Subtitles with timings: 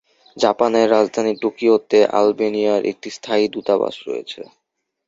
[0.37, 4.41] জাপানের রাজধানী টোকিওতে আলবেনিয়ার একটি স্থায়ী দূতাবাস রয়েছে।